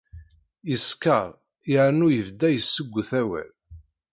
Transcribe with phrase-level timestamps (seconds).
[0.69, 1.27] Yeskeṛ
[1.73, 3.49] yernu yebda yessuggut awal.